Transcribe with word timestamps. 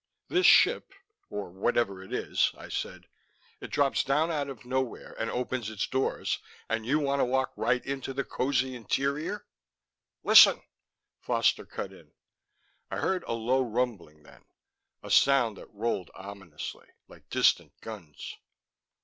"This 0.29 0.47
ship 0.47 0.93
or 1.29 1.51
whatever 1.51 2.01
it 2.01 2.11
is," 2.11 2.51
I 2.57 2.69
said; 2.69 3.05
"it 3.59 3.69
drops 3.69 4.03
down 4.03 4.31
out 4.31 4.49
of 4.49 4.65
nowhere 4.65 5.15
and 5.19 5.29
opens 5.29 5.69
its 5.69 5.85
doors. 5.85 6.39
And 6.67 6.87
you 6.87 6.97
want 6.99 7.19
to 7.19 7.25
walk 7.25 7.53
right 7.55 7.85
into 7.85 8.11
the 8.11 8.23
cosy 8.23 8.73
interior." 8.73 9.45
"Listen!" 10.23 10.63
Foster 11.19 11.67
cut 11.67 11.93
in. 11.93 12.13
I 12.89 12.97
heard 12.97 13.23
a 13.27 13.33
low 13.33 13.61
rumbling 13.61 14.23
then, 14.23 14.43
a 15.03 15.11
sound 15.11 15.55
that 15.57 15.71
rolled 15.71 16.09
ominously, 16.15 16.87
like 17.07 17.29
distant 17.29 17.79
guns. 17.81 18.39